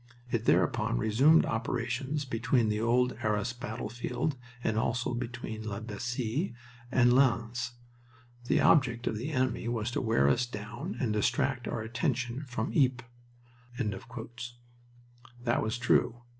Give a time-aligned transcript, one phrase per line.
[0.31, 6.55] It thereupon resumed operations between the old Arras battlefield and also between La Bassee
[6.91, 7.73] and Lens.
[8.45, 12.73] The object of the enemy was to wear us down and distract our attention from
[12.75, 14.55] Ypres."
[15.43, 16.23] That was true.